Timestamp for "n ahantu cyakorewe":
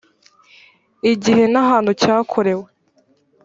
1.53-2.67